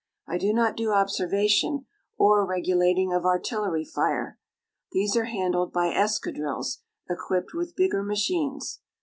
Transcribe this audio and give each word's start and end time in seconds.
I 0.27 0.39
do 0.39 0.51
not 0.51 0.75
do 0.75 0.93
observation, 0.93 1.85
or 2.17 2.43
regulating 2.43 3.13
of 3.13 3.23
artillery 3.23 3.85
fire. 3.85 4.39
These 4.93 5.15
are 5.15 5.25
handled 5.25 5.71
by 5.71 5.93
escadrilles 5.93 6.79
equipped 7.07 7.53
with 7.53 7.75
bigger 7.75 8.01
machines. 8.01 8.81